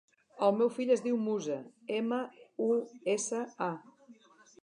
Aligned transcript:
El 0.45 0.53
meu 0.61 0.69
fill 0.77 0.93
es 0.93 1.03
diu 1.07 1.17
Musa: 1.25 1.57
ema, 1.99 2.19
u, 2.67 2.71
essa, 3.17 3.43
a. 3.67 3.71